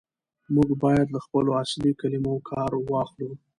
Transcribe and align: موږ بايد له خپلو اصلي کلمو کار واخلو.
موږ 0.55 0.69
بايد 0.81 1.07
له 1.15 1.19
خپلو 1.25 1.51
اصلي 1.63 1.91
کلمو 2.01 2.33
کار 2.49 2.71
واخلو. 2.89 3.29